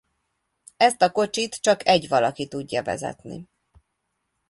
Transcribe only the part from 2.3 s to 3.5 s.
tudja vezetni.